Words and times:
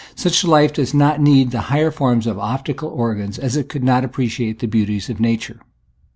Such 0.15 0.43
life 0.43 0.73
does 0.73 0.95
not 0.95 1.21
need 1.21 1.51
the 1.51 1.61
higher 1.69 1.91
forms 1.91 2.25
of 2.25 2.39
optical 2.39 2.89
organs, 2.89 3.37
as 3.37 3.55
it 3.55 3.69
could 3.69 3.83
not 3.83 4.03
appreciate 4.03 4.57
the 4.57 4.65
beauties 4.67 5.11
of 5.11 5.19
nature. 5.19 5.59